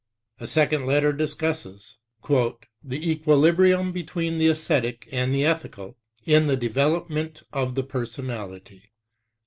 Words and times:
A 0.39 0.47
second 0.47 0.87
letter 0.87 1.13
discusses 1.13 1.97
"the 2.27 3.11
equilibrium 3.11 3.91
between 3.91 4.39
the 4.39 4.47
esthetic 4.47 5.07
and 5.11 5.31
the 5.31 5.45
ethical 5.45 5.95
in 6.25 6.47
the 6.47 6.57
development 6.57 7.43
of 7.53 7.75
the 7.75 7.83
personality." 7.83 8.93